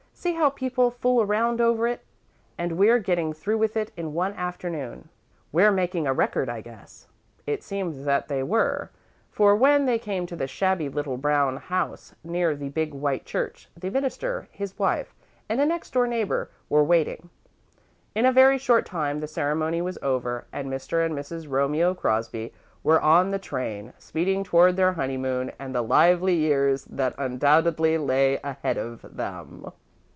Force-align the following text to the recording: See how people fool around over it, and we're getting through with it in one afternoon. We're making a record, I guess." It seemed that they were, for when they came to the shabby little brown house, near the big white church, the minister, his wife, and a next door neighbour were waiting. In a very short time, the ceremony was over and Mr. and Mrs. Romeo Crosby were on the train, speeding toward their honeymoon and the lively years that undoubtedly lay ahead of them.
See 0.21 0.33
how 0.33 0.51
people 0.51 0.91
fool 0.91 1.23
around 1.23 1.59
over 1.59 1.87
it, 1.87 2.05
and 2.55 2.73
we're 2.77 2.99
getting 2.99 3.33
through 3.33 3.57
with 3.57 3.75
it 3.75 3.91
in 3.97 4.13
one 4.13 4.33
afternoon. 4.33 5.09
We're 5.51 5.71
making 5.71 6.05
a 6.05 6.13
record, 6.13 6.47
I 6.47 6.61
guess." 6.61 7.07
It 7.47 7.63
seemed 7.63 8.05
that 8.05 8.27
they 8.27 8.43
were, 8.43 8.91
for 9.31 9.55
when 9.55 9.85
they 9.87 9.97
came 9.97 10.27
to 10.27 10.35
the 10.35 10.45
shabby 10.45 10.89
little 10.89 11.17
brown 11.17 11.57
house, 11.57 12.13
near 12.23 12.55
the 12.55 12.69
big 12.69 12.93
white 12.93 13.25
church, 13.25 13.67
the 13.75 13.89
minister, 13.89 14.47
his 14.51 14.77
wife, 14.77 15.15
and 15.49 15.59
a 15.59 15.65
next 15.65 15.91
door 15.93 16.05
neighbour 16.05 16.51
were 16.69 16.83
waiting. 16.83 17.31
In 18.13 18.27
a 18.27 18.31
very 18.31 18.59
short 18.59 18.85
time, 18.85 19.21
the 19.21 19.27
ceremony 19.27 19.81
was 19.81 19.97
over 20.03 20.45
and 20.53 20.69
Mr. 20.69 21.03
and 21.03 21.15
Mrs. 21.17 21.49
Romeo 21.49 21.95
Crosby 21.95 22.53
were 22.83 23.01
on 23.01 23.31
the 23.31 23.39
train, 23.39 23.91
speeding 23.97 24.43
toward 24.43 24.75
their 24.75 24.93
honeymoon 24.93 25.51
and 25.57 25.73
the 25.73 25.81
lively 25.81 26.35
years 26.35 26.85
that 26.85 27.15
undoubtedly 27.17 27.97
lay 27.97 28.37
ahead 28.43 28.77
of 28.77 29.01
them. 29.17 29.65